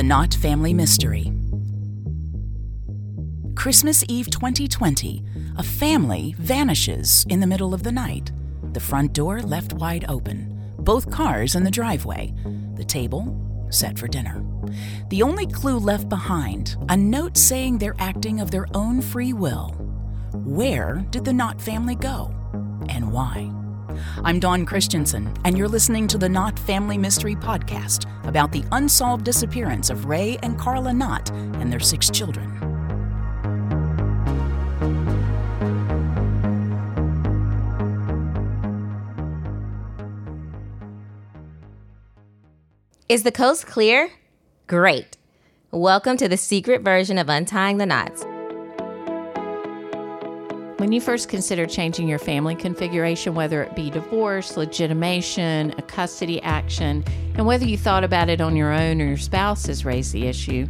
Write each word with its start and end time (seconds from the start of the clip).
the 0.00 0.04
Knott 0.04 0.32
Family 0.32 0.72
Mystery. 0.72 1.30
Christmas 3.54 4.02
Eve 4.08 4.30
2020, 4.30 5.22
a 5.58 5.62
family 5.62 6.34
vanishes 6.38 7.26
in 7.28 7.38
the 7.38 7.46
middle 7.46 7.74
of 7.74 7.82
the 7.82 7.92
night. 7.92 8.32
The 8.72 8.80
front 8.80 9.12
door 9.12 9.42
left 9.42 9.74
wide 9.74 10.06
open, 10.08 10.74
both 10.78 11.10
cars 11.10 11.54
in 11.54 11.64
the 11.64 11.70
driveway, 11.70 12.32
the 12.76 12.84
table 12.84 13.68
set 13.68 13.98
for 13.98 14.08
dinner. 14.08 14.42
The 15.10 15.22
only 15.22 15.46
clue 15.46 15.78
left 15.78 16.08
behind 16.08 16.78
a 16.88 16.96
note 16.96 17.36
saying 17.36 17.76
they're 17.76 17.94
acting 17.98 18.40
of 18.40 18.50
their 18.50 18.68
own 18.72 19.02
free 19.02 19.34
will. 19.34 19.72
Where 20.32 21.04
did 21.10 21.26
the 21.26 21.34
Knott 21.34 21.60
family 21.60 21.94
go? 21.94 22.34
And 22.88 23.12
why? 23.12 23.52
I'm 24.24 24.40
Dawn 24.40 24.66
Christensen, 24.66 25.32
and 25.44 25.56
you're 25.56 25.68
listening 25.68 26.06
to 26.08 26.18
the 26.18 26.28
Knott 26.28 26.58
Family 26.58 26.98
Mystery 26.98 27.34
Podcast 27.34 28.06
about 28.26 28.52
the 28.52 28.64
unsolved 28.72 29.24
disappearance 29.24 29.90
of 29.90 30.06
Ray 30.06 30.38
and 30.42 30.58
Carla 30.58 30.92
Knott 30.92 31.30
and 31.30 31.72
their 31.72 31.80
six 31.80 32.10
children. 32.10 32.48
Is 43.08 43.24
the 43.24 43.32
coast 43.32 43.66
clear? 43.66 44.10
Great. 44.66 45.16
Welcome 45.72 46.16
to 46.18 46.28
the 46.28 46.36
secret 46.36 46.82
version 46.82 47.18
of 47.18 47.28
Untying 47.28 47.78
the 47.78 47.86
Knots. 47.86 48.24
When 50.80 50.92
you 50.92 51.00
first 51.02 51.28
consider 51.28 51.66
changing 51.66 52.08
your 52.08 52.18
family 52.18 52.54
configuration, 52.54 53.34
whether 53.34 53.62
it 53.62 53.76
be 53.76 53.90
divorce, 53.90 54.56
legitimation, 54.56 55.74
a 55.76 55.82
custody 55.82 56.40
action, 56.40 57.04
and 57.34 57.44
whether 57.44 57.66
you 57.66 57.76
thought 57.76 58.02
about 58.02 58.30
it 58.30 58.40
on 58.40 58.56
your 58.56 58.72
own 58.72 58.98
or 59.02 59.04
your 59.04 59.18
spouse 59.18 59.66
has 59.66 59.84
raised 59.84 60.14
the 60.14 60.26
issue, 60.26 60.66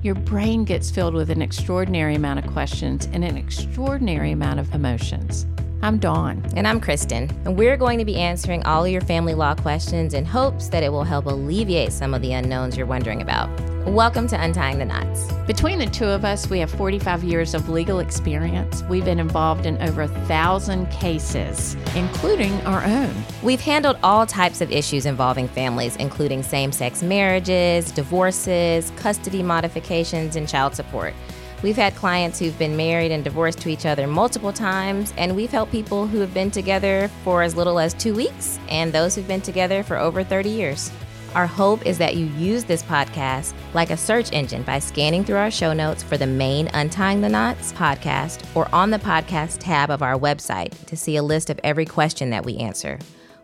your 0.00 0.14
brain 0.14 0.64
gets 0.64 0.90
filled 0.90 1.12
with 1.12 1.28
an 1.28 1.42
extraordinary 1.42 2.14
amount 2.14 2.38
of 2.38 2.50
questions 2.50 3.06
and 3.12 3.22
an 3.22 3.36
extraordinary 3.36 4.30
amount 4.30 4.60
of 4.60 4.74
emotions. 4.74 5.44
I'm 5.82 5.98
Dawn. 5.98 6.42
And 6.56 6.66
I'm 6.66 6.80
Kristen. 6.80 7.30
And 7.44 7.58
we're 7.58 7.76
going 7.76 7.98
to 7.98 8.06
be 8.06 8.16
answering 8.16 8.64
all 8.64 8.86
of 8.86 8.90
your 8.90 9.02
family 9.02 9.34
law 9.34 9.54
questions 9.54 10.14
in 10.14 10.24
hopes 10.24 10.68
that 10.68 10.82
it 10.82 10.90
will 10.90 11.04
help 11.04 11.26
alleviate 11.26 11.92
some 11.92 12.14
of 12.14 12.22
the 12.22 12.32
unknowns 12.32 12.78
you're 12.78 12.86
wondering 12.86 13.20
about. 13.20 13.50
Welcome 13.90 14.28
to 14.28 14.40
Untying 14.40 14.78
the 14.78 14.84
Knots. 14.84 15.32
Between 15.48 15.80
the 15.80 15.86
two 15.86 16.04
of 16.04 16.24
us, 16.24 16.48
we 16.48 16.60
have 16.60 16.70
45 16.70 17.24
years 17.24 17.54
of 17.54 17.68
legal 17.68 17.98
experience. 17.98 18.84
We've 18.84 19.04
been 19.04 19.18
involved 19.18 19.66
in 19.66 19.82
over 19.82 20.02
a 20.02 20.08
thousand 20.28 20.88
cases, 20.90 21.74
including 21.96 22.52
our 22.60 22.84
own. 22.84 23.12
We've 23.42 23.60
handled 23.60 23.98
all 24.04 24.26
types 24.26 24.60
of 24.60 24.70
issues 24.70 25.06
involving 25.06 25.48
families, 25.48 25.96
including 25.96 26.44
same 26.44 26.70
sex 26.70 27.02
marriages, 27.02 27.90
divorces, 27.90 28.92
custody 28.94 29.42
modifications, 29.42 30.36
and 30.36 30.48
child 30.48 30.76
support. 30.76 31.12
We've 31.60 31.74
had 31.74 31.96
clients 31.96 32.38
who've 32.38 32.56
been 32.60 32.76
married 32.76 33.10
and 33.10 33.24
divorced 33.24 33.58
to 33.62 33.70
each 33.70 33.86
other 33.86 34.06
multiple 34.06 34.52
times, 34.52 35.12
and 35.16 35.34
we've 35.34 35.50
helped 35.50 35.72
people 35.72 36.06
who 36.06 36.20
have 36.20 36.32
been 36.32 36.52
together 36.52 37.10
for 37.24 37.42
as 37.42 37.56
little 37.56 37.80
as 37.80 37.92
two 37.94 38.14
weeks 38.14 38.60
and 38.68 38.92
those 38.92 39.16
who've 39.16 39.26
been 39.26 39.40
together 39.40 39.82
for 39.82 39.96
over 39.96 40.22
30 40.22 40.48
years. 40.48 40.92
Our 41.34 41.46
hope 41.46 41.86
is 41.86 41.96
that 41.98 42.16
you 42.16 42.26
use 42.26 42.64
this 42.64 42.82
podcast 42.82 43.54
like 43.72 43.90
a 43.90 43.96
search 43.96 44.32
engine 44.32 44.64
by 44.64 44.80
scanning 44.80 45.22
through 45.22 45.36
our 45.36 45.50
show 45.50 45.72
notes 45.72 46.02
for 46.02 46.16
the 46.16 46.26
main 46.26 46.68
Untying 46.74 47.20
the 47.20 47.28
Knots 47.28 47.72
podcast 47.72 48.44
or 48.56 48.68
on 48.74 48.90
the 48.90 48.98
podcast 48.98 49.58
tab 49.60 49.90
of 49.90 50.02
our 50.02 50.18
website 50.18 50.72
to 50.86 50.96
see 50.96 51.14
a 51.16 51.22
list 51.22 51.48
of 51.48 51.60
every 51.62 51.86
question 51.86 52.30
that 52.30 52.44
we 52.44 52.56
answer. 52.56 52.98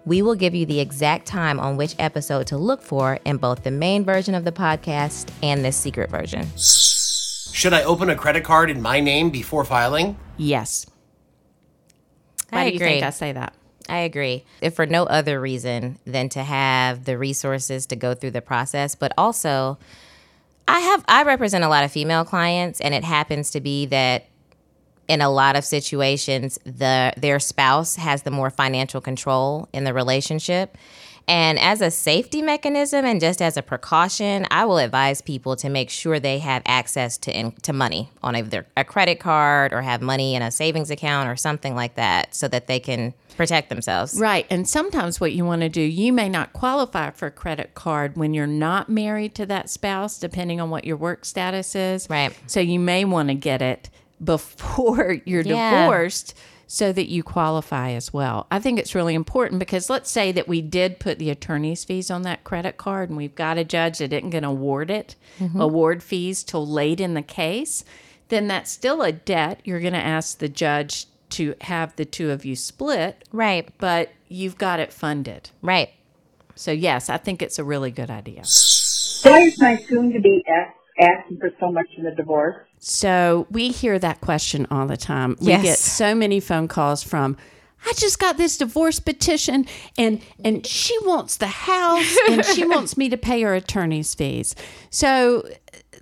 We 0.04 0.20
will 0.20 0.34
give 0.34 0.52
you 0.52 0.66
the 0.66 0.80
exact 0.80 1.26
time 1.26 1.60
on 1.60 1.76
which 1.76 1.94
episode 2.00 2.48
to 2.48 2.56
look 2.56 2.82
for 2.82 3.20
in 3.24 3.36
both 3.36 3.62
the 3.62 3.70
main 3.70 4.04
version 4.04 4.34
of 4.34 4.44
the 4.44 4.52
podcast 4.52 5.28
and 5.42 5.64
this 5.64 5.76
secret 5.76 6.10
version. 6.10 6.48
Should 6.56 7.72
I 7.72 7.84
open 7.84 8.10
a 8.10 8.16
credit 8.16 8.42
card 8.42 8.68
in 8.68 8.82
my 8.82 8.98
name 8.98 9.30
before 9.30 9.64
filing? 9.64 10.16
Yes. 10.36 10.86
Why 12.50 12.62
I 12.62 12.64
do 12.64 12.70
you 12.70 12.76
agree. 12.76 12.88
think 12.88 13.04
I 13.04 13.10
say 13.10 13.32
that? 13.32 13.54
I 13.88 13.98
agree. 13.98 14.44
If 14.60 14.74
for 14.74 14.86
no 14.86 15.04
other 15.04 15.40
reason 15.40 15.98
than 16.04 16.28
to 16.30 16.42
have 16.42 17.04
the 17.04 17.16
resources 17.16 17.86
to 17.86 17.96
go 17.96 18.14
through 18.14 18.32
the 18.32 18.42
process, 18.42 18.94
but 18.94 19.12
also 19.16 19.78
I 20.68 20.80
have 20.80 21.04
I 21.08 21.22
represent 21.22 21.64
a 21.64 21.68
lot 21.68 21.84
of 21.84 21.92
female 21.92 22.24
clients 22.24 22.80
and 22.80 22.94
it 22.94 23.04
happens 23.04 23.50
to 23.52 23.60
be 23.60 23.86
that 23.86 24.26
in 25.08 25.20
a 25.20 25.30
lot 25.30 25.54
of 25.54 25.64
situations 25.64 26.58
the 26.64 27.12
their 27.16 27.38
spouse 27.38 27.96
has 27.96 28.22
the 28.22 28.30
more 28.30 28.50
financial 28.50 29.00
control 29.00 29.68
in 29.72 29.84
the 29.84 29.94
relationship. 29.94 30.76
And 31.28 31.58
as 31.58 31.80
a 31.80 31.90
safety 31.90 32.40
mechanism 32.40 33.04
and 33.04 33.20
just 33.20 33.42
as 33.42 33.56
a 33.56 33.62
precaution, 33.62 34.46
I 34.48 34.64
will 34.64 34.78
advise 34.78 35.20
people 35.20 35.56
to 35.56 35.68
make 35.68 35.90
sure 35.90 36.20
they 36.20 36.38
have 36.38 36.62
access 36.66 37.18
to 37.18 37.36
in, 37.36 37.50
to 37.62 37.72
money 37.72 38.10
on 38.22 38.36
either 38.36 38.64
a 38.76 38.84
credit 38.84 39.18
card 39.18 39.72
or 39.72 39.82
have 39.82 40.00
money 40.00 40.36
in 40.36 40.42
a 40.42 40.52
savings 40.52 40.88
account 40.88 41.28
or 41.28 41.34
something 41.34 41.74
like 41.74 41.96
that 41.96 42.32
so 42.32 42.46
that 42.48 42.68
they 42.68 42.78
can 42.78 43.12
protect 43.36 43.68
themselves. 43.68 44.18
Right. 44.18 44.46
And 44.50 44.68
sometimes 44.68 45.20
what 45.20 45.32
you 45.32 45.44
want 45.44 45.62
to 45.62 45.68
do, 45.68 45.80
you 45.80 46.12
may 46.12 46.28
not 46.28 46.52
qualify 46.52 47.10
for 47.10 47.26
a 47.26 47.30
credit 47.30 47.74
card 47.74 48.16
when 48.16 48.34
you're 48.34 48.46
not 48.46 48.88
married 48.88 49.34
to 49.36 49.46
that 49.46 49.70
spouse, 49.70 50.18
depending 50.18 50.60
on 50.60 50.70
what 50.70 50.84
your 50.84 50.96
work 50.96 51.24
status 51.24 51.74
is. 51.74 52.08
Right. 52.10 52.36
So 52.46 52.60
you 52.60 52.78
may 52.80 53.04
want 53.04 53.28
to 53.28 53.34
get 53.34 53.62
it 53.62 53.90
before 54.24 55.16
you're 55.24 55.42
Yeah. 55.42 55.82
divorced 55.82 56.34
so 56.66 56.92
that 56.92 57.08
you 57.08 57.22
qualify 57.22 57.92
as 57.92 58.12
well. 58.12 58.46
I 58.50 58.58
think 58.58 58.78
it's 58.78 58.94
really 58.94 59.14
important 59.14 59.60
because 59.60 59.88
let's 59.88 60.10
say 60.10 60.32
that 60.32 60.48
we 60.48 60.60
did 60.60 60.98
put 60.98 61.18
the 61.18 61.30
attorney's 61.30 61.84
fees 61.84 62.10
on 62.10 62.22
that 62.22 62.42
credit 62.42 62.76
card 62.76 63.08
and 63.08 63.16
we've 63.16 63.34
got 63.36 63.56
a 63.56 63.62
judge 63.64 63.98
that 63.98 64.12
isn't 64.12 64.30
going 64.30 64.42
to 64.42 64.48
award 64.48 64.90
it, 64.90 65.14
mm-hmm. 65.38 65.60
award 65.60 66.02
fees 66.02 66.42
till 66.42 66.66
late 66.66 67.00
in 67.00 67.14
the 67.14 67.22
case, 67.22 67.84
then 68.30 68.48
that's 68.48 68.72
still 68.72 69.02
a 69.02 69.12
debt. 69.12 69.60
You're 69.62 69.80
going 69.80 69.92
to 69.92 69.98
ask 70.00 70.38
the 70.38 70.48
judge 70.48 71.06
to 71.30 71.54
have 71.62 71.94
the 71.96 72.04
two 72.04 72.30
of 72.30 72.44
you 72.44 72.56
split 72.56 73.24
Right. 73.32 73.68
but 73.78 74.10
you've 74.28 74.58
got 74.58 74.80
it 74.80 74.92
funded. 74.92 75.50
Right. 75.62 75.90
So 76.54 76.72
yes, 76.72 77.10
I 77.10 77.16
think 77.18 77.42
it's 77.42 77.58
a 77.58 77.64
really 77.64 77.90
good 77.90 78.10
idea. 78.10 78.42
Why 79.22 79.40
is 79.40 79.60
my 79.60 79.76
soon 79.88 80.12
to 80.12 80.20
be 80.20 80.44
asking 81.00 81.38
for 81.38 81.50
so 81.60 81.70
much 81.70 81.86
in 81.96 82.04
the 82.04 82.12
divorce? 82.12 82.56
So 82.78 83.46
we 83.50 83.68
hear 83.70 83.98
that 83.98 84.20
question 84.20 84.66
all 84.70 84.86
the 84.86 84.96
time. 84.96 85.36
We 85.40 85.48
get 85.48 85.78
so 85.78 86.14
many 86.14 86.40
phone 86.40 86.68
calls 86.68 87.02
from 87.02 87.36
I 87.84 87.92
just 87.92 88.18
got 88.18 88.36
this 88.36 88.56
divorce 88.56 88.98
petition 89.00 89.66
and 89.98 90.20
and 90.44 90.66
she 90.66 90.96
wants 91.04 91.36
the 91.36 91.46
house 91.46 92.16
and 92.28 92.44
she 92.44 92.66
wants 92.74 92.96
me 92.96 93.08
to 93.10 93.16
pay 93.16 93.42
her 93.42 93.54
attorney's 93.54 94.14
fees. 94.14 94.54
So 94.90 95.46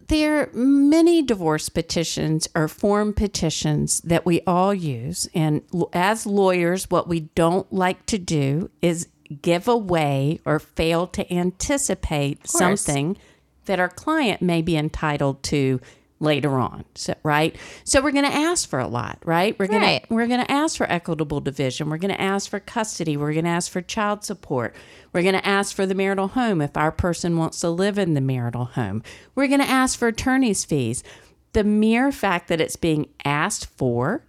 there 0.08 0.40
are 0.40 0.50
many 0.52 1.22
divorce 1.22 1.68
petitions 1.68 2.48
or 2.54 2.68
form 2.68 3.12
petitions 3.12 4.00
that 4.00 4.26
we 4.26 4.40
all 4.46 4.74
use. 4.74 5.28
And 5.34 5.62
as 5.92 6.26
lawyers 6.26 6.90
what 6.90 7.08
we 7.08 7.20
don't 7.34 7.70
like 7.72 8.04
to 8.06 8.18
do 8.18 8.70
is 8.82 9.08
give 9.42 9.68
away 9.68 10.40
or 10.44 10.58
fail 10.58 11.06
to 11.08 11.32
anticipate 11.32 12.46
something 12.46 13.16
that 13.64 13.80
our 13.80 13.88
client 13.88 14.42
may 14.42 14.62
be 14.62 14.76
entitled 14.76 15.42
to 15.44 15.80
later 16.24 16.58
on. 16.58 16.84
So 16.94 17.14
right? 17.22 17.54
So 17.84 18.02
we're 18.02 18.10
going 18.12 18.24
to 18.30 18.34
ask 18.34 18.68
for 18.68 18.80
a 18.80 18.88
lot 18.88 19.18
right? 19.24 19.56
We're 19.58 19.66
going 19.68 19.82
Right. 19.82 20.08
to 20.08 20.14
we're 20.14 20.26
going 20.26 20.44
to 20.44 20.50
ask 20.50 20.76
for 20.76 20.90
equitable 20.90 21.40
division. 21.40 21.90
We're 21.90 21.98
going 21.98 22.14
to 22.14 22.20
ask 22.20 22.50
for 22.50 22.58
custody. 22.60 23.16
We're 23.16 23.32
going 23.32 23.44
to 23.44 23.50
ask 23.50 23.70
for 23.70 23.82
child 23.82 24.24
support. 24.24 24.74
We're 25.12 25.22
going 25.22 25.34
to 25.34 25.46
ask 25.46 25.76
for 25.76 25.86
the 25.86 25.94
marital 25.94 26.28
home 26.28 26.60
if 26.60 26.76
our 26.76 26.90
person 26.90 27.36
wants 27.36 27.60
to 27.60 27.70
live 27.70 27.98
in 27.98 28.14
the 28.14 28.20
marital 28.20 28.64
home. 28.64 29.02
We're 29.34 29.46
going 29.48 29.60
to 29.60 29.68
ask 29.70 29.98
for 29.98 30.08
attorney's 30.08 30.64
fees. 30.64 31.04
The 31.52 31.62
mere 31.64 32.10
fact 32.10 32.48
that 32.48 32.60
it's 32.60 32.74
being 32.76 33.08
asked 33.24 33.66
for 33.66 34.24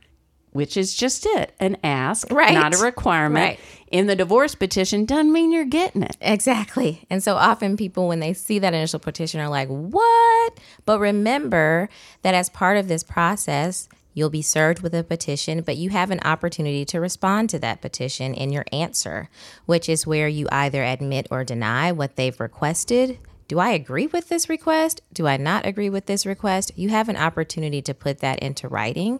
which 0.55 0.77
is 0.77 0.95
just 0.95 1.25
it 1.25 1.53
an 1.59 1.75
ask 1.83 2.31
Right. 2.31 2.53
not 2.53 2.73
a 2.73 2.77
requirement 2.77 3.43
Right. 3.45 3.59
in 3.91 4.07
the 4.07 4.15
divorce 4.15 4.55
petition 4.55 5.03
doesn't 5.03 5.31
mean 5.31 5.51
you're 5.51 5.65
getting 5.65 6.01
it 6.01 6.15
Exactly. 6.21 7.05
And 7.09 7.21
so 7.21 7.35
often 7.35 7.75
people, 7.75 8.07
when 8.07 8.21
they 8.21 8.31
see 8.33 8.57
that 8.59 8.73
initial 8.73 8.99
petition, 8.99 9.41
are 9.41 9.49
like, 9.49 9.67
what? 9.67 10.53
But 10.85 10.99
remember 10.99 11.89
that 12.21 12.33
as 12.33 12.47
part 12.49 12.77
of 12.77 12.87
this 12.87 13.03
process, 13.03 13.89
you'll 14.13 14.29
be 14.29 14.41
served 14.41 14.81
with 14.81 14.95
a 14.95 15.03
petition, 15.03 15.61
but 15.61 15.75
you 15.75 15.89
have 15.89 16.09
an 16.09 16.21
opportunity 16.23 16.85
to 16.85 17.01
respond 17.01 17.49
to 17.49 17.59
that 17.59 17.81
petition 17.81 18.33
in 18.33 18.53
your 18.53 18.63
answer, 18.71 19.29
which 19.65 19.89
is 19.89 20.07
where 20.07 20.29
you 20.29 20.47
either 20.53 20.83
admit 20.83 21.27
or 21.29 21.43
deny 21.43 21.91
what 21.91 22.15
they've 22.15 22.39
requested. 22.39 23.17
Do 23.49 23.59
I 23.59 23.71
agree 23.71 24.07
with 24.07 24.29
this 24.29 24.47
request? 24.47 25.01
Do 25.13 25.27
I 25.27 25.35
not 25.37 25.65
agree 25.65 25.89
with 25.89 26.05
this 26.05 26.25
request? 26.25 26.71
You 26.77 26.89
have 26.89 27.09
an 27.09 27.17
opportunity 27.17 27.81
to 27.83 27.93
put 27.93 28.19
that 28.19 28.39
into 28.39 28.69
writing 28.69 29.19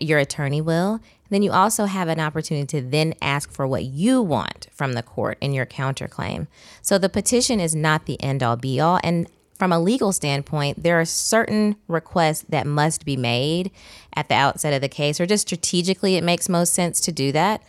your 0.00 0.18
attorney 0.18 0.60
will. 0.60 1.00
Then 1.28 1.42
you 1.42 1.50
also 1.50 1.86
have 1.86 2.08
an 2.08 2.20
opportunity 2.20 2.66
to 2.80 2.86
then 2.86 3.14
ask 3.20 3.50
for 3.50 3.66
what 3.66 3.84
you 3.84 4.22
want 4.22 4.68
from 4.72 4.92
the 4.92 5.02
court 5.02 5.38
in 5.40 5.52
your 5.52 5.66
counterclaim. 5.66 6.46
So 6.82 6.98
the 6.98 7.08
petition 7.08 7.58
is 7.58 7.74
not 7.74 8.06
the 8.06 8.22
end 8.22 8.42
all 8.42 8.56
be 8.56 8.78
all. 8.78 9.00
And 9.02 9.26
from 9.58 9.72
a 9.72 9.80
legal 9.80 10.12
standpoint, 10.12 10.82
there 10.82 11.00
are 11.00 11.04
certain 11.04 11.76
requests 11.88 12.44
that 12.48 12.66
must 12.66 13.04
be 13.04 13.16
made 13.16 13.70
at 14.14 14.28
the 14.28 14.34
outset 14.34 14.74
of 14.74 14.82
the 14.82 14.88
case, 14.88 15.18
or 15.18 15.26
just 15.26 15.48
strategically, 15.48 16.16
it 16.16 16.24
makes 16.24 16.48
most 16.48 16.74
sense 16.74 17.00
to 17.00 17.12
do 17.12 17.32
that. 17.32 17.62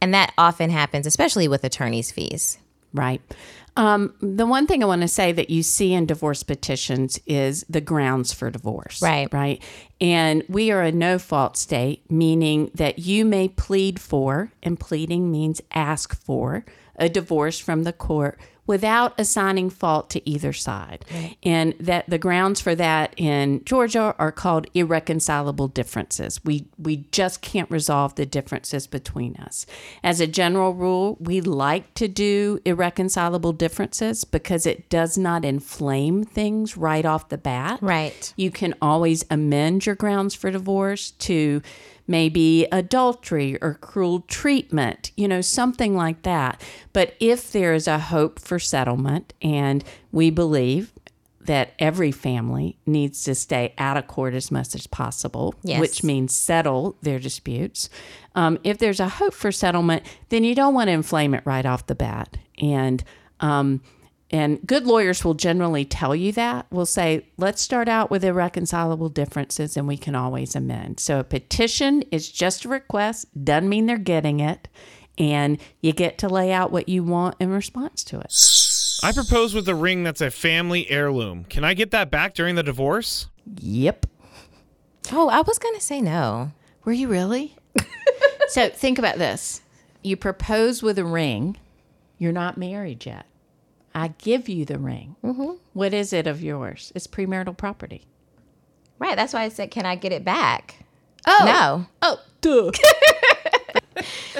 And 0.00 0.12
that 0.12 0.34
often 0.36 0.70
happens, 0.70 1.06
especially 1.06 1.48
with 1.48 1.64
attorney's 1.64 2.12
fees. 2.12 2.58
Right. 2.92 3.22
Um, 3.76 4.14
the 4.20 4.46
one 4.46 4.66
thing 4.66 4.82
I 4.82 4.86
want 4.86 5.02
to 5.02 5.08
say 5.08 5.32
that 5.32 5.50
you 5.50 5.62
see 5.62 5.92
in 5.92 6.06
divorce 6.06 6.42
petitions 6.42 7.18
is 7.26 7.64
the 7.68 7.80
grounds 7.80 8.32
for 8.32 8.50
divorce. 8.50 9.02
Right. 9.02 9.32
Right. 9.32 9.62
And 10.00 10.44
we 10.48 10.70
are 10.70 10.82
a 10.82 10.92
no 10.92 11.18
fault 11.18 11.56
state, 11.56 12.08
meaning 12.10 12.70
that 12.74 13.00
you 13.00 13.24
may 13.24 13.48
plead 13.48 14.00
for, 14.00 14.52
and 14.62 14.78
pleading 14.78 15.30
means 15.30 15.60
ask 15.72 16.14
for, 16.14 16.64
a 16.96 17.08
divorce 17.08 17.58
from 17.58 17.82
the 17.82 17.92
court 17.92 18.38
without 18.66 19.18
assigning 19.18 19.70
fault 19.70 20.10
to 20.10 20.28
either 20.28 20.52
side. 20.52 21.04
And 21.42 21.74
that 21.80 22.08
the 22.08 22.18
grounds 22.18 22.60
for 22.60 22.74
that 22.74 23.14
in 23.16 23.62
Georgia 23.64 24.14
are 24.18 24.32
called 24.32 24.66
irreconcilable 24.74 25.68
differences. 25.68 26.40
We 26.44 26.66
we 26.78 27.06
just 27.12 27.42
can't 27.42 27.70
resolve 27.70 28.14
the 28.14 28.26
differences 28.26 28.86
between 28.86 29.36
us. 29.36 29.66
As 30.02 30.20
a 30.20 30.26
general 30.26 30.74
rule, 30.74 31.16
we 31.20 31.40
like 31.40 31.92
to 31.94 32.08
do 32.08 32.60
irreconcilable 32.64 33.52
differences 33.52 34.24
because 34.24 34.66
it 34.66 34.88
does 34.88 35.18
not 35.18 35.44
inflame 35.44 36.24
things 36.24 36.76
right 36.76 37.04
off 37.04 37.28
the 37.28 37.38
bat. 37.38 37.78
Right. 37.82 38.32
You 38.36 38.50
can 38.50 38.74
always 38.80 39.24
amend 39.30 39.86
your 39.86 39.94
grounds 39.94 40.34
for 40.34 40.50
divorce 40.50 41.10
to 41.12 41.62
maybe 42.06 42.66
adultery 42.70 43.56
or 43.62 43.74
cruel 43.74 44.20
treatment, 44.28 45.10
you 45.16 45.26
know, 45.28 45.40
something 45.40 45.94
like 45.96 46.22
that. 46.22 46.60
But 46.92 47.14
if 47.20 47.50
there 47.52 47.72
is 47.74 47.88
a 47.88 47.98
hope 47.98 48.38
for 48.38 48.58
settlement, 48.58 49.32
and 49.40 49.82
we 50.12 50.30
believe 50.30 50.92
that 51.40 51.72
every 51.78 52.10
family 52.10 52.78
needs 52.86 53.22
to 53.24 53.34
stay 53.34 53.74
out 53.76 53.96
of 53.98 54.06
court 54.06 54.32
as 54.34 54.50
much 54.50 54.74
as 54.74 54.86
possible, 54.86 55.54
Yes. 55.62 55.78
which 55.80 56.02
means 56.02 56.34
settle 56.34 56.96
their 57.02 57.18
disputes. 57.18 57.90
Um, 58.34 58.58
if 58.64 58.78
there's 58.78 59.00
a 59.00 59.08
hope 59.08 59.34
for 59.34 59.52
settlement, 59.52 60.04
then 60.30 60.42
you 60.42 60.54
don't 60.54 60.72
want 60.74 60.88
to 60.88 60.92
inflame 60.92 61.34
it 61.34 61.42
right 61.44 61.66
off 61.66 61.86
the 61.86 61.94
bat. 61.94 62.38
And 62.62 63.04
um, 63.40 63.82
and 64.34 64.66
good 64.66 64.84
lawyers 64.84 65.24
will 65.24 65.34
generally 65.34 65.84
tell 65.84 66.12
you 66.12 66.32
that. 66.32 66.66
We'll 66.72 66.86
say, 66.86 67.24
let's 67.36 67.62
start 67.62 67.88
out 67.88 68.10
with 68.10 68.24
irreconcilable 68.24 69.08
differences 69.08 69.76
and 69.76 69.86
we 69.86 69.96
can 69.96 70.16
always 70.16 70.56
amend. 70.56 70.98
So 70.98 71.20
a 71.20 71.24
petition 71.24 72.02
is 72.10 72.32
just 72.32 72.64
a 72.64 72.68
request, 72.68 73.26
doesn't 73.44 73.68
mean 73.68 73.86
they're 73.86 73.96
getting 73.96 74.40
it. 74.40 74.66
And 75.16 75.58
you 75.82 75.92
get 75.92 76.18
to 76.18 76.28
lay 76.28 76.50
out 76.50 76.72
what 76.72 76.88
you 76.88 77.04
want 77.04 77.36
in 77.38 77.50
response 77.50 78.02
to 78.04 78.18
it. 78.18 78.34
I 79.04 79.12
propose 79.12 79.54
with 79.54 79.68
a 79.68 79.74
ring 79.76 80.02
that's 80.02 80.20
a 80.20 80.32
family 80.32 80.90
heirloom. 80.90 81.44
Can 81.44 81.62
I 81.62 81.74
get 81.74 81.92
that 81.92 82.10
back 82.10 82.34
during 82.34 82.56
the 82.56 82.64
divorce? 82.64 83.28
Yep. 83.60 84.06
Oh, 85.12 85.28
I 85.28 85.42
was 85.42 85.60
going 85.60 85.76
to 85.76 85.80
say 85.80 86.00
no. 86.00 86.50
Were 86.84 86.92
you 86.92 87.06
really? 87.06 87.54
so 88.48 88.68
think 88.68 88.98
about 88.98 89.18
this. 89.18 89.60
You 90.02 90.16
propose 90.16 90.82
with 90.82 90.98
a 90.98 91.04
ring. 91.04 91.56
You're 92.18 92.32
not 92.32 92.58
married 92.58 93.06
yet. 93.06 93.26
I 93.94 94.08
give 94.18 94.48
you 94.48 94.64
the 94.64 94.78
ring. 94.78 95.16
Mm-hmm. 95.22 95.52
What 95.72 95.94
is 95.94 96.12
it 96.12 96.26
of 96.26 96.42
yours? 96.42 96.92
It's 96.94 97.06
premarital 97.06 97.56
property. 97.56 98.06
Right. 98.98 99.16
That's 99.16 99.32
why 99.32 99.42
I 99.42 99.48
said, 99.48 99.70
can 99.70 99.86
I 99.86 99.96
get 99.96 100.12
it 100.12 100.24
back? 100.24 100.76
Oh. 101.26 101.42
No. 101.44 101.86
Oh, 102.02 102.20
duh. 102.40 102.70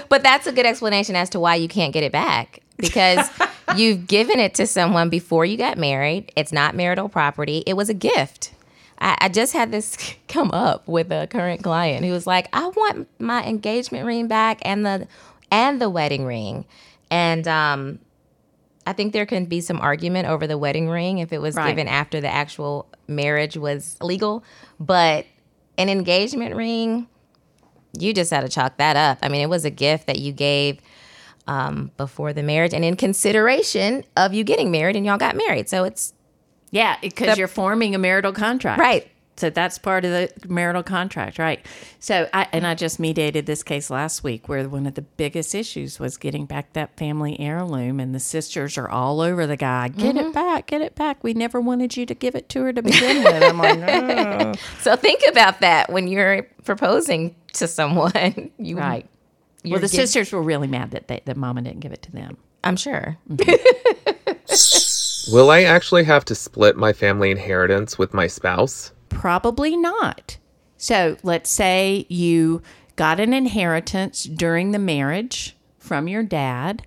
But 0.09 0.23
that's 0.23 0.47
a 0.47 0.53
good 0.53 0.67
explanation 0.67 1.17
as 1.17 1.31
to 1.31 1.41
why 1.41 1.57
you 1.57 1.69
can't 1.69 1.93
get 1.93 2.05
it 2.05 2.13
back 2.13 2.61
because 2.77 3.29
you've 3.77 4.07
given 4.07 4.39
it 4.39 4.55
to 4.55 4.67
someone 4.67 5.09
before 5.09 5.45
you 5.45 5.57
got 5.57 5.79
married. 5.79 6.33
It's 6.37 6.53
not 6.53 6.75
marital 6.75 7.09
property, 7.09 7.65
it 7.67 7.75
was 7.75 7.89
a 7.89 7.95
gift. 7.95 8.53
I, 8.99 9.17
I 9.23 9.29
just 9.29 9.53
had 9.53 9.73
this 9.73 9.97
come 10.29 10.51
up 10.53 10.87
with 10.87 11.11
a 11.11 11.27
current 11.27 11.63
client 11.63 12.05
who 12.05 12.13
was 12.13 12.27
like, 12.27 12.49
I 12.53 12.69
want 12.69 13.09
my 13.19 13.45
engagement 13.45 14.07
ring 14.07 14.29
back 14.29 14.61
and 14.63 14.85
the 14.85 15.09
and 15.51 15.81
the 15.81 15.91
wedding 15.91 16.25
ring. 16.25 16.65
And 17.11 17.47
um 17.49 17.99
I 18.87 18.93
think 18.93 19.13
there 19.13 19.27
can 19.27 19.47
be 19.47 19.61
some 19.61 19.81
argument 19.81 20.29
over 20.29 20.47
the 20.47 20.59
wedding 20.59 20.89
ring 20.89 21.19
if 21.19 21.33
it 21.33 21.41
was 21.41 21.55
Right. 21.57 21.69
given 21.71 21.89
after 21.89 22.21
the 22.21 22.29
actual 22.29 22.87
marriage 23.09 23.57
was 23.57 23.97
legal. 24.03 24.45
But 24.79 25.27
an 25.79 25.89
engagement 25.89 26.55
ring, 26.55 27.09
you 27.99 28.13
just 28.13 28.31
had 28.31 28.43
to 28.43 28.49
chalk 28.49 28.77
that 28.79 28.97
up. 28.97 29.19
I 29.23 29.29
mean, 29.29 29.41
it 29.41 29.49
was 29.49 29.65
a 29.65 29.71
gift 29.71 30.07
that 30.07 30.19
you 30.19 30.33
gave 30.33 30.81
um, 31.47 31.91
before 31.97 32.33
the 32.33 32.43
marriage 32.43 32.73
and 32.73 32.85
in 32.85 32.97
consideration 32.97 34.03
of 34.17 34.33
you 34.33 34.45
getting 34.45 34.71
married 34.71 34.97
and 34.97 35.05
y'all 35.05 35.19
got 35.19 35.37
married. 35.37 35.69
So 35.69 35.85
it's 35.85 36.15
Yeah, 36.71 36.97
because 37.03 37.37
you're 37.39 37.49
forming 37.49 37.95
a 37.95 37.99
marital 37.99 38.33
contract. 38.33 38.81
Right. 38.81 39.09
So 39.37 39.51
that's 39.51 39.79
part 39.79 40.05
of 40.05 40.13
the 40.13 40.31
marital 40.49 40.83
contract, 40.85 41.39
right? 41.41 41.65
So 41.99 42.29
I 42.33 42.47
and 42.53 42.65
I 42.67 42.75
just 42.77 43.01
mediated 43.01 43.47
this 43.47 43.63
case 43.65 43.91
last 43.91 44.23
week 44.23 44.49
where 44.49 44.69
one 44.69 44.87
of 44.87 44.95
the 44.95 45.03
biggest 45.03 45.55
issues 45.57 45.99
was 45.99 46.17
getting 46.17 46.47
back 46.47 46.73
that 46.75 46.97
family 46.97 47.39
heirloom 47.41 47.99
and 47.99 48.15
the 48.15 48.21
sisters 48.21 48.79
are 48.79 48.89
all 48.89 49.21
over 49.21 49.47
the 49.47 49.57
guy. 49.57 49.89
Get 49.89 50.15
Mm-hmm. 50.15 50.29
it 50.29 50.35
back, 50.35 50.67
get 50.69 50.81
it 50.83 50.95
back. 50.95 51.25
We 51.25 51.35
never 51.35 51.61
wanted 51.61 51.97
you 51.97 52.07
to 52.07 52.15
give 52.15 52.37
it 52.37 52.49
to 52.51 52.63
her 52.63 52.73
to 52.73 52.81
begin 52.83 53.25
with. 53.25 53.43
I'm 53.43 53.59
like, 53.59 53.79
no. 53.81 54.53
so 54.81 54.95
think 54.95 55.23
about 55.29 55.61
that 55.61 55.91
when 55.91 56.07
you're 56.07 56.45
proposing 56.65 57.35
to 57.55 57.67
someone. 57.67 58.51
You 58.59 58.79
Right. 58.79 59.09
Well, 59.65 59.75
the 59.81 59.89
giv- 59.89 59.91
sisters 59.91 60.31
were 60.31 60.43
really 60.43 60.69
mad 60.69 60.93
that 60.93 61.09
they, 61.09 61.23
that 61.25 61.37
mama 61.37 61.63
didn't 61.63 61.81
give 61.81 61.93
it 61.93 62.03
to 62.03 62.13
them. 62.13 62.37
I'm 62.63 62.77
sure. 62.77 63.17
Will 65.33 65.51
I 65.51 65.63
actually 65.63 66.05
have 66.05 66.25
to 66.27 66.35
split 66.35 66.77
my 66.77 66.93
family 66.93 67.31
inheritance 67.31 67.99
with 67.99 68.13
my 68.15 68.27
spouse? 68.27 68.93
Probably 69.15 69.77
not. 69.77 70.37
So 70.77 71.17
let's 71.23 71.51
say 71.51 72.07
you 72.09 72.63
got 72.97 73.21
an 73.21 73.33
inheritance 73.33 74.25
during 74.25 74.73
the 74.73 74.79
marriage 74.79 75.57
from 75.79 76.09
your 76.09 76.23
dad 76.23 76.87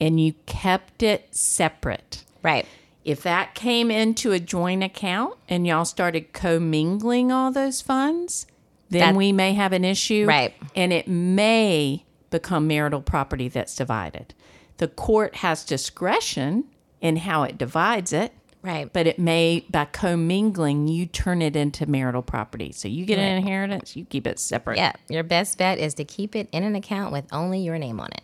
and 0.00 0.20
you 0.20 0.34
kept 0.46 1.02
it 1.02 1.34
separate. 1.34 2.24
Right. 2.42 2.66
If 3.04 3.22
that 3.22 3.54
came 3.54 3.90
into 3.90 4.32
a 4.32 4.38
joint 4.38 4.82
account 4.84 5.36
and 5.48 5.66
y'all 5.66 5.84
started 5.84 6.32
commingling 6.32 7.32
all 7.32 7.50
those 7.50 7.80
funds, 7.80 8.46
then 8.90 9.00
That- 9.00 9.14
we 9.16 9.32
may 9.32 9.54
have 9.54 9.72
an 9.72 9.84
issue. 9.84 10.26
Right. 10.28 10.54
And 10.76 10.92
it 10.92 11.08
may 11.08 12.04
become 12.30 12.66
marital 12.66 13.00
property 13.00 13.48
that's 13.48 13.74
divided. 13.74 14.34
The 14.78 14.88
court 14.88 15.36
has 15.36 15.64
discretion 15.64 16.64
in 17.00 17.16
how 17.16 17.42
it 17.42 17.58
divides 17.58 18.12
it 18.12 18.32
Right. 18.62 18.92
but 18.92 19.06
it 19.06 19.18
may 19.18 19.64
by 19.70 19.86
commingling 19.86 20.86
you 20.88 21.06
turn 21.06 21.42
it 21.42 21.56
into 21.56 21.84
marital 21.86 22.22
property 22.22 22.70
so 22.72 22.86
you 22.86 23.04
get 23.04 23.18
an 23.18 23.36
inheritance 23.38 23.96
you 23.96 24.04
keep 24.04 24.26
it 24.26 24.38
separate 24.38 24.76
Yeah. 24.76 24.92
Your 25.08 25.24
best 25.24 25.58
bet 25.58 25.78
is 25.78 25.94
to 25.94 26.04
keep 26.04 26.36
it 26.36 26.48
in 26.52 26.62
an 26.62 26.76
account 26.76 27.12
with 27.12 27.24
only 27.32 27.60
your 27.60 27.76
name 27.78 27.98
on 27.98 28.08
it. 28.12 28.22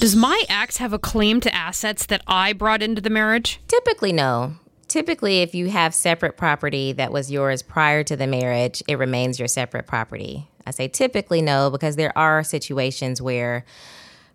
Does 0.00 0.14
my 0.14 0.44
ex 0.48 0.76
have 0.76 0.92
a 0.92 0.98
claim 0.98 1.40
to 1.40 1.54
assets 1.54 2.06
that 2.06 2.22
I 2.26 2.52
brought 2.52 2.82
into 2.82 3.00
the 3.00 3.10
marriage? 3.10 3.58
Typically, 3.68 4.12
no. 4.12 4.54
Typically, 4.86 5.42
if 5.42 5.54
you 5.54 5.68
have 5.70 5.92
separate 5.94 6.36
property 6.36 6.92
that 6.92 7.10
was 7.12 7.30
yours 7.30 7.62
prior 7.62 8.02
to 8.04 8.16
the 8.16 8.26
marriage, 8.26 8.82
it 8.86 8.96
remains 8.98 9.38
your 9.38 9.48
separate 9.48 9.86
property. 9.86 10.48
I 10.66 10.70
say 10.70 10.88
typically 10.88 11.42
no 11.42 11.70
because 11.70 11.96
there 11.96 12.16
are 12.16 12.44
situations 12.44 13.20
where 13.20 13.64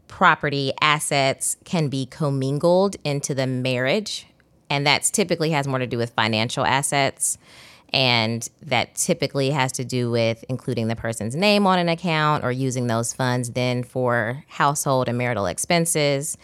property 0.08 0.74
assets 0.82 1.58
can 1.64 1.88
be 1.90 2.06
commingled 2.06 2.98
into 3.04 3.34
the 3.34 3.48
marriage, 3.48 4.28
and 4.74 4.88
that's 4.88 5.12
typically 5.12 5.52
has 5.52 5.68
more 5.68 5.78
to 5.78 5.86
do 5.86 6.00
with 6.00 6.10
financial 6.16 6.66
assets. 6.66 7.38
And 7.94 8.50
that 8.64 8.96
typically 8.96 9.52
has 9.52 9.72
to 9.74 9.86
do 9.86 10.10
with 10.10 10.44
including 10.50 10.88
the 10.88 10.96
person's 10.96 11.36
name 11.36 11.68
on 11.68 11.78
an 11.78 11.90
account 11.90 12.44
or 12.44 12.52
using 12.52 12.88
those 12.88 13.14
funds 13.14 13.52
then 13.52 13.84
for 13.84 14.44
household 14.48 15.08
and 15.08 15.16
marital 15.16 15.46
expenses 15.46 16.40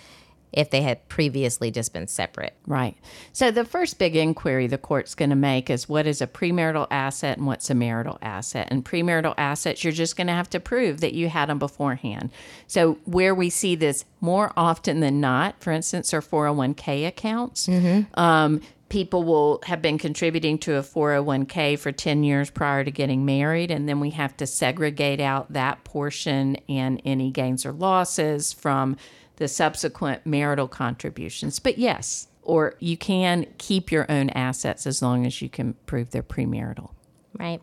if 0.51 0.70
they 0.70 0.82
had 0.82 1.08
previously 1.10 1.72
just 1.72 1.94
been 1.94 2.08
separate. 2.08 2.56
right. 2.65 2.96
So 3.34 3.51
the 3.51 3.65
first 3.65 4.00
big 4.00 4.15
inquiry 4.15 4.68
the 4.68 4.77
court's 4.77 5.15
going 5.15 5.29
to 5.29 5.36
make 5.36 5.70
is 5.70 5.88
what 5.88 6.08
is 6.08 6.22
a 6.22 6.27
premarital 6.27 6.88
asset 6.89 7.38
and 7.38 7.48
what's 7.48 7.70
a 7.70 7.75
marital 7.75 8.18
asset? 8.22 8.68
And 8.72 8.84
premarital 8.84 9.36
assets 9.38 9.84
you're 9.84 9.94
just 9.94 10.15
going 10.15 10.27
to 10.27 10.34
have 10.34 10.50
to 10.51 10.60
prove 10.60 11.01
that 11.01 11.13
you 11.13 11.29
had 11.29 11.50
them 11.50 11.60
beforehand. 11.60 12.32
So 12.68 12.94
where 13.06 13.36
we 13.36 13.50
see 13.50 13.75
this 13.75 14.06
more 14.22 14.51
often 14.58 15.00
than 15.00 15.22
not 15.22 15.62
for 15.62 15.72
instance 15.72 16.13
are 16.13 16.22
401k 16.22 17.08
accounts. 17.08 17.68
Um, 18.15 18.62
people 18.89 19.24
will 19.24 19.62
have 19.65 19.82
been 19.82 19.98
contributing 19.98 20.58
to 20.58 20.75
a 20.75 20.82
401k 20.82 21.77
for 21.77 21.91
10 21.91 22.24
years 22.24 22.50
prior 22.50 22.84
to 22.84 22.91
getting 22.91 23.24
married 23.24 23.72
and 23.72 23.88
then 23.88 24.00
we 24.00 24.10
have 24.10 24.36
to 24.38 24.48
segregate 24.48 25.20
out 25.20 25.53
that 25.53 25.84
portion 25.84 26.58
and 26.68 27.01
any 27.06 27.32
gains 27.32 27.65
or 27.65 27.72
losses 27.72 28.51
from 28.51 28.98
the 29.39 29.48
subsequent 29.48 30.25
marital 30.25 30.67
contributions 30.67 31.58
but 31.60 31.77
yes 31.77 32.27
or 32.43 32.75
you 32.79 32.96
can 32.98 33.46
keep 33.58 33.91
your 33.91 34.05
own 34.10 34.29
assets 34.31 34.88
as 34.88 35.01
long 35.01 35.25
as 35.25 35.41
you 35.41 35.50
can 35.50 35.74
prove 35.86 36.12
they're 36.12 36.22
premarital 36.24 36.91
Right. 37.38 37.62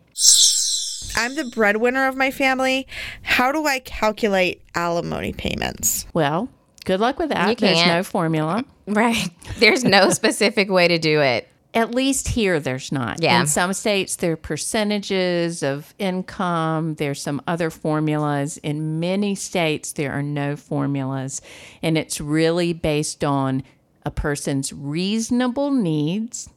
I'm 1.15 1.35
the 1.35 1.45
breadwinner 1.53 2.07
of 2.07 2.15
my 2.15 2.31
family. 2.31 2.87
How 3.21 3.51
do 3.51 3.65
I 3.65 3.79
calculate 3.79 4.61
alimony 4.75 5.33
payments? 5.33 6.05
well 6.13 6.49
good 6.85 6.99
luck 6.99 7.19
with 7.19 7.29
that 7.29 7.49
You 7.49 7.55
there's 7.55 7.77
can't. 7.77 7.97
no 7.99 8.03
formula 8.03 8.63
Right. 8.87 9.29
There's 9.57 9.83
no 9.83 10.09
specific 10.11 10.69
way 10.69 10.87
to 10.87 10.97
do 10.97 11.19
it. 11.21 11.49
At 11.73 11.93
least 11.93 12.29
here, 12.29 12.59
there's 12.59 12.91
not. 12.91 13.21
Yeah. 13.21 13.39
In 13.39 13.47
some 13.47 13.73
states, 13.73 14.15
there 14.15 14.31
are 14.31 14.37
percentages 14.37 15.61
of 15.61 15.93
income. 15.99 16.95
There's 16.95 17.21
some 17.21 17.41
other 17.45 17.69
formulas. 17.69 18.57
In 18.57 18.99
many 18.99 19.35
states, 19.35 19.91
there 19.91 20.11
are 20.11 20.23
no 20.23 20.55
formulas. 20.55 21.41
And 21.83 21.97
it's 21.97 22.19
really 22.19 22.73
based 22.73 23.23
on 23.23 23.63
a 24.05 24.11
person's 24.11 24.71
reasonable 24.73 25.71
needs. 25.71 26.49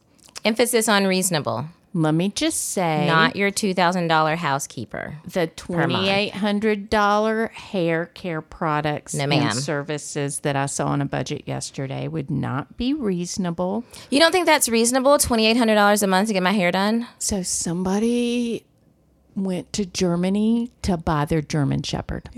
Emphasis 0.43 0.87
on 0.87 1.05
reasonable. 1.05 1.65
Let 1.93 2.13
me 2.13 2.29
just 2.29 2.69
say, 2.69 3.05
Not 3.05 3.35
your 3.35 3.51
$2,000 3.51 4.35
housekeeper. 4.37 5.17
the 5.25 5.47
twenty-eight 5.47 6.33
hundred 6.35 6.89
dollar 6.89 7.47
hair 7.47 8.05
care 8.05 8.41
products 8.41 9.13
No, 9.13 9.25
and 9.25 9.53
services 9.53 10.39
that 10.39 10.55
I 10.55 10.67
saw 10.67 10.87
on 10.87 11.01
a 11.01 11.05
budget 11.05 11.43
yesterday 11.47 12.07
would 12.07 12.31
not 12.31 12.77
be 12.77 12.93
reasonable. 12.93 13.83
You 14.09 14.19
don't 14.19 14.31
think 14.31 14.45
that's 14.45 14.69
reasonable? 14.69 15.17
$2,800 15.17 16.01
a 16.03 16.07
month 16.07 16.27
to 16.29 16.33
get 16.33 16.43
my 16.43 16.53
hair 16.53 16.71
done? 16.71 17.07
So 17.19 17.43
somebody 17.43 18.65
went 19.35 19.73
to 19.73 19.85
Germany 19.85 20.71
to 20.83 20.95
buy 20.97 21.25
their 21.25 21.41
German 21.41 21.83
Shepherd, 21.83 22.29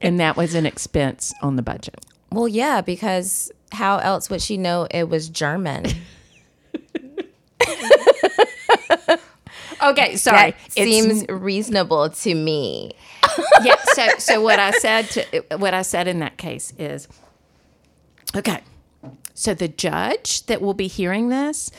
and 0.00 0.18
that 0.20 0.36
was 0.36 0.54
an 0.54 0.66
expense 0.66 1.32
on 1.42 1.56
the 1.56 1.62
budget. 1.62 2.04
Well, 2.30 2.48
yeah, 2.48 2.80
because 2.80 3.50
how 3.72 3.98
else 3.98 4.30
would 4.30 4.42
she 4.42 4.56
know 4.56 4.86
it 4.90 5.08
was 5.08 5.28
German? 5.28 5.86
Okay, 9.82 10.16
sorry. 10.16 10.52
that 10.52 10.56
It's- 10.76 10.86
seems 10.86 11.26
reasonable 11.28 12.10
to 12.10 12.34
me. 12.34 12.92
yeah. 13.62 13.76
So, 13.94 14.08
so 14.18 14.40
what 14.42 14.58
I 14.58 14.70
said 14.72 15.02
to 15.10 15.42
what 15.58 15.74
I 15.74 15.82
said 15.82 16.08
in 16.08 16.18
that 16.20 16.36
case 16.38 16.72
is, 16.78 17.08
okay. 18.36 18.60
So 19.34 19.54
the 19.54 19.68
judge 19.68 20.46
that 20.46 20.60
will 20.60 20.74
be 20.74 20.86
hearing 20.86 21.28
this, 21.28 21.70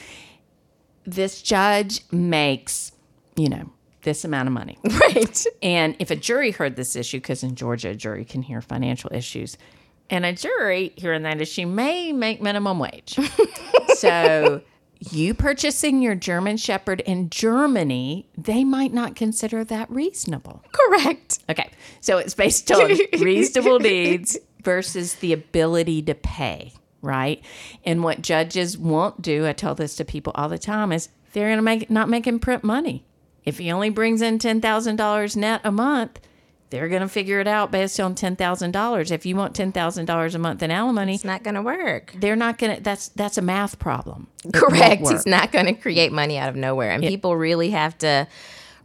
this 1.06 1.42
judge 1.42 2.02
makes, 2.12 2.92
you 3.36 3.48
know, 3.50 3.70
this 4.02 4.26
amount 4.26 4.48
of 4.48 4.54
money, 4.54 4.78
Right. 4.84 5.46
and 5.62 5.96
if 6.00 6.12
a 6.12 6.16
jury 6.16 6.52
heard 6.52 6.76
this 6.76 6.96
issue, 6.96 7.18
because 7.18 7.44
in 7.44 7.56
Georgia 7.56 7.90
a 7.90 7.96
jury 7.96 8.26
can 8.26 8.42
hear 8.42 8.60
financial 8.62 9.10
issues, 9.14 9.58
and 10.10 10.26
a 10.26 10.34
jury 10.34 10.92
hearing 10.98 11.24
that 11.24 11.40
issue 11.40 11.66
may 11.68 12.12
make 12.12 12.42
minimum 12.42 12.80
wage. 12.80 13.18
so. 13.96 14.62
You 15.12 15.34
purchasing 15.34 16.02
your 16.02 16.16
German 16.16 16.58
Shepherd 16.58 17.02
in 17.02 17.30
Germany, 17.30 18.30
they 18.38 18.64
might 18.64 18.94
not 18.94 19.16
consider 19.16 19.64
that 19.66 19.90
reasonable. 19.90 20.64
Correct. 20.72 21.40
Okay. 21.50 21.70
So 22.00 22.18
it's 22.18 22.34
based 22.34 22.72
on 22.72 22.98
reasonable 23.20 23.80
needs 23.80 24.38
versus 24.64 25.16
the 25.16 25.34
ability 25.34 26.02
to 26.04 26.16
pay, 26.16 26.74
right? 27.02 27.44
And 27.84 28.04
what 28.04 28.22
judges 28.22 28.78
won't 28.78 29.22
do, 29.22 29.46
I 29.46 29.54
tell 29.54 29.76
this 29.76 29.96
to 29.98 30.06
people 30.06 30.32
all 30.36 30.50
the 30.50 30.58
time, 30.58 30.92
is 30.92 31.10
they're 31.34 31.48
going 31.48 31.58
to 31.58 31.64
make 31.64 31.90
not 31.90 32.10
make 32.10 32.26
him 32.26 32.40
print 32.40 32.64
money. 32.64 33.06
If 33.44 33.58
he 33.58 33.72
only 33.72 33.90
brings 33.90 34.22
in 34.22 34.40
$10,000 34.40 35.36
net 35.36 35.62
a 35.66 35.72
month, 35.72 36.20
they're 36.74 36.90
going 36.90 37.04
to 37.04 37.08
figure 37.08 37.40
it 37.40 37.48
out 37.48 37.70
based 37.72 38.00
on 38.00 38.16
$10,000. 38.16 39.12
If 39.12 39.26
you 39.28 39.36
want 39.36 39.56
$10,000 39.56 40.36
a 40.36 40.40
month 40.40 40.64
in 40.64 40.72
alimony, 40.72 41.14
It's 41.14 41.24
not 41.24 41.44
going 41.44 41.54
to 41.54 41.62
work. 41.62 42.14
they're 42.18 42.36
not 42.36 42.58
going 42.58 42.78
to 42.78 42.82
that's 42.82 43.10
that's 43.10 43.38
a 43.38 43.44
math 43.44 43.78
problem. 43.78 44.26
It 44.44 44.54
Correct. 44.54 45.04
It's 45.06 45.28
not 45.28 45.52
going 45.52 45.68
to 45.68 45.74
create 45.74 46.12
money 46.12 46.40
out 46.40 46.50
of 46.50 46.56
nowhere. 46.56 46.90
And 46.90 47.04
people 47.04 47.38
really 47.38 47.70
have 47.70 47.96
to 48.00 48.28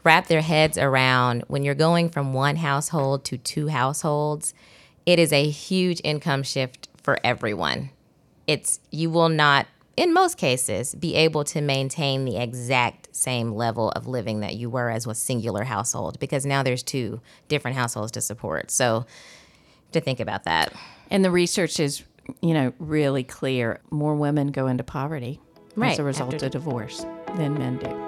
wrap 0.05 0.27
their 0.27 0.43
heads 0.43 0.77
around 0.77 1.45
when 1.49 1.63
you're 1.65 1.75
going 1.75 2.11
from 2.11 2.35
one 2.35 2.57
household 2.57 3.25
to 3.25 3.39
two 3.39 3.69
households, 3.69 4.53
it 5.07 5.19
is 5.19 5.33
a 5.33 5.49
huge 5.49 6.03
income 6.05 6.43
shift 6.43 6.89
for 7.03 7.19
everyone. 7.25 7.89
It's 8.47 8.81
you 8.91 9.09
will 9.09 9.31
not 9.31 9.67
in 9.99 10.13
most 10.13 10.39
cases 10.39 10.95
be 10.95 11.17
able 11.17 11.43
to 11.43 11.61
maintain 11.61 12.25
the 12.25 12.37
exact 12.37 13.09
same 13.15 13.51
level 13.53 13.91
of 13.91 14.07
living 14.07 14.41
that 14.41 14.55
you 14.55 14.71
were 14.71 14.91
as 14.91 15.07
a 15.07 15.15
singular 15.15 15.65
household 15.65 16.21
because 16.21 16.47
now 16.47 16.63
there's 16.63 16.85
two 16.85 17.21
different 17.49 17.77
households 17.77 18.13
to 18.13 18.21
support. 18.21 18.71
So 18.71 19.07
to 19.91 20.01
think 20.01 20.21
about 20.21 20.45
that. 20.45 20.73
And 21.11 21.25
the 21.25 21.33
research 21.33 21.81
is, 21.81 22.05
you 22.41 22.55
know, 22.55 22.73
really 22.79 23.25
clear. 23.25 23.81
More 23.91 24.15
women 24.15 24.53
go 24.53 24.69
into 24.69 24.85
poverty 24.85 25.41
as 25.83 25.99
a 25.99 26.05
result 26.05 26.35
after- 26.35 26.47
of 26.47 26.53
divorce 26.53 27.05
than 27.37 27.55
men 27.55 27.79
do. 27.79 28.08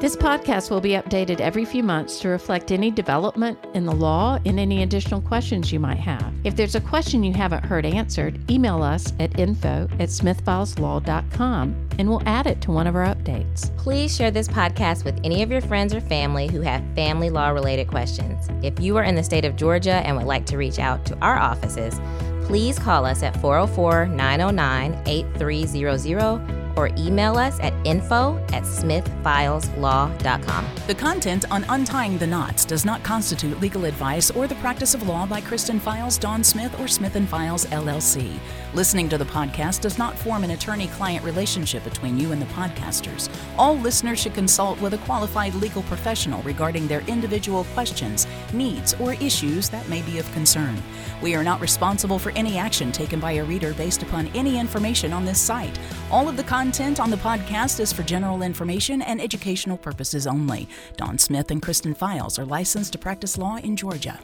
This 0.00 0.14
podcast 0.14 0.70
will 0.70 0.80
be 0.80 0.90
updated 0.90 1.40
every 1.40 1.64
few 1.64 1.82
months 1.82 2.20
to 2.20 2.28
reflect 2.28 2.70
any 2.70 2.88
development 2.88 3.58
in 3.74 3.84
the 3.84 3.92
law 3.92 4.38
and 4.46 4.60
any 4.60 4.84
additional 4.84 5.20
questions 5.20 5.72
you 5.72 5.80
might 5.80 5.98
have. 5.98 6.32
If 6.44 6.54
there's 6.54 6.76
a 6.76 6.80
question 6.80 7.24
you 7.24 7.32
haven't 7.32 7.64
heard 7.64 7.84
answered, 7.84 8.38
email 8.48 8.80
us 8.80 9.12
at 9.18 9.40
info 9.40 9.88
at 9.98 10.08
smithfileslaw.com 10.08 11.88
and 11.98 12.08
we'll 12.08 12.22
add 12.26 12.46
it 12.46 12.60
to 12.60 12.70
one 12.70 12.86
of 12.86 12.94
our 12.94 13.12
updates. 13.12 13.76
Please 13.76 14.14
share 14.14 14.30
this 14.30 14.46
podcast 14.46 15.04
with 15.04 15.18
any 15.24 15.42
of 15.42 15.50
your 15.50 15.62
friends 15.62 15.92
or 15.92 16.00
family 16.00 16.46
who 16.46 16.60
have 16.60 16.84
family 16.94 17.28
law 17.28 17.48
related 17.48 17.88
questions. 17.88 18.48
If 18.62 18.78
you 18.78 18.96
are 18.98 19.02
in 19.02 19.16
the 19.16 19.24
state 19.24 19.44
of 19.44 19.56
Georgia 19.56 19.94
and 20.06 20.16
would 20.16 20.26
like 20.26 20.46
to 20.46 20.58
reach 20.58 20.78
out 20.78 21.04
to 21.06 21.18
our 21.18 21.36
offices, 21.36 22.00
please 22.46 22.78
call 22.78 23.04
us 23.04 23.24
at 23.24 23.34
404 23.40 24.06
909 24.06 25.02
8300 25.08 26.57
or 26.78 26.90
email 26.96 27.36
us 27.36 27.58
at 27.58 27.74
info 27.84 28.38
at 28.52 28.62
smithfileslaw.com. 28.62 30.66
The 30.86 30.94
content 30.94 31.44
on 31.50 31.64
Untying 31.68 32.18
the 32.18 32.26
Knots 32.26 32.64
does 32.64 32.84
not 32.84 33.02
constitute 33.02 33.60
legal 33.60 33.84
advice 33.84 34.30
or 34.30 34.46
the 34.46 34.54
practice 34.56 34.94
of 34.94 35.08
law 35.08 35.26
by 35.26 35.40
Kristen 35.40 35.80
Files, 35.80 36.18
Dawn 36.18 36.44
Smith, 36.44 36.78
or 36.78 36.86
Smith 36.86 37.16
and 37.16 37.28
Files 37.28 37.66
LLC. 37.66 38.38
Listening 38.74 39.08
to 39.08 39.18
the 39.18 39.24
podcast 39.24 39.80
does 39.80 39.98
not 39.98 40.16
form 40.16 40.44
an 40.44 40.52
attorney-client 40.52 41.24
relationship 41.24 41.82
between 41.82 42.16
you 42.16 42.30
and 42.30 42.40
the 42.40 42.46
podcasters. 42.46 43.28
All 43.56 43.76
listeners 43.76 44.20
should 44.20 44.34
consult 44.34 44.80
with 44.80 44.94
a 44.94 44.98
qualified 44.98 45.54
legal 45.54 45.82
professional 45.82 46.42
regarding 46.42 46.86
their 46.86 47.00
individual 47.08 47.64
questions, 47.74 48.28
needs, 48.52 48.94
or 49.00 49.14
issues 49.14 49.68
that 49.70 49.88
may 49.88 50.02
be 50.02 50.20
of 50.20 50.32
concern. 50.32 50.80
We 51.20 51.34
are 51.34 51.42
not 51.42 51.60
responsible 51.60 52.20
for 52.20 52.30
any 52.32 52.56
action 52.56 52.92
taken 52.92 53.18
by 53.18 53.32
a 53.32 53.44
reader 53.44 53.74
based 53.74 54.04
upon 54.04 54.28
any 54.28 54.60
information 54.60 55.12
on 55.12 55.24
this 55.24 55.40
site. 55.40 55.76
All 56.12 56.28
of 56.28 56.36
the 56.36 56.44
content 56.68 57.00
on 57.00 57.08
the 57.08 57.16
podcast 57.16 57.80
is 57.80 57.94
for 57.94 58.02
general 58.02 58.42
information 58.42 59.00
and 59.00 59.22
educational 59.22 59.78
purposes 59.78 60.26
only. 60.26 60.68
Dawn 60.98 61.16
Smith 61.16 61.50
and 61.50 61.62
Kristen 61.62 61.94
Files 61.94 62.38
are 62.38 62.44
licensed 62.44 62.92
to 62.92 62.98
practice 62.98 63.38
law 63.38 63.56
in 63.56 63.74
Georgia. 63.74 64.20